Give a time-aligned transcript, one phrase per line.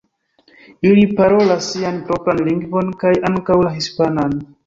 [0.91, 4.37] Ili parolas sian propran lingvon kaj ankaŭ la hispanan.